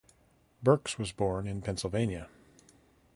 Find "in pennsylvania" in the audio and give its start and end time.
1.45-2.27